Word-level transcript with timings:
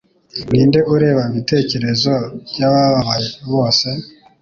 ninde 0.49 0.79
ureba 0.93 1.21
ibitekerezo 1.31 2.13
byabababaye 2.51 3.27
bose 3.51 3.87